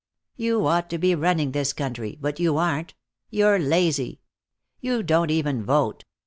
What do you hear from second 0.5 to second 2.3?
ought to be running this country,